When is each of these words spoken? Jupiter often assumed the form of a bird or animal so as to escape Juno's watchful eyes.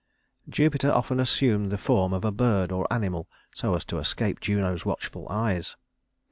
Jupiter 0.49 0.91
often 0.91 1.19
assumed 1.19 1.71
the 1.71 1.77
form 1.77 2.11
of 2.11 2.25
a 2.25 2.31
bird 2.31 2.71
or 2.71 2.91
animal 2.91 3.27
so 3.53 3.75
as 3.75 3.85
to 3.85 3.99
escape 3.99 4.39
Juno's 4.39 4.83
watchful 4.83 5.27
eyes. 5.29 5.75